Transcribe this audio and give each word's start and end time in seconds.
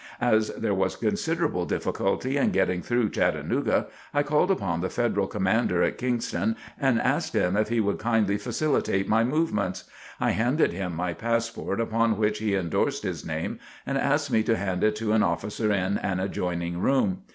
As 0.19 0.49
there 0.55 0.73
was 0.73 0.95
considerable 0.95 1.67
difficulty 1.67 2.35
in 2.35 2.49
getting 2.49 2.81
through 2.81 3.11
Chattanooga, 3.11 3.85
I 4.15 4.23
called 4.23 4.49
upon 4.49 4.81
the 4.81 4.89
Federal 4.89 5.27
Commander 5.27 5.83
at 5.83 5.99
Kingston, 5.99 6.55
and 6.79 6.99
asked 6.99 7.35
him 7.35 7.55
if 7.55 7.69
he 7.69 7.79
would 7.79 7.99
kindly 7.99 8.37
facilitate 8.39 9.07
my 9.07 9.23
movements. 9.23 9.83
I 10.19 10.31
handed 10.31 10.73
him 10.73 10.95
my 10.95 11.13
passport 11.13 11.79
upon 11.79 12.17
which 12.17 12.39
he 12.39 12.55
endorsed 12.55 13.03
his 13.03 13.23
name 13.23 13.59
and 13.85 13.95
asked 13.95 14.31
me 14.31 14.41
to 14.41 14.57
hand 14.57 14.83
it 14.83 14.95
to 14.95 15.11
an 15.13 15.21
officer 15.21 15.71
in 15.71 15.99
an 15.99 16.19
adjoining 16.19 16.79
room. 16.79 17.19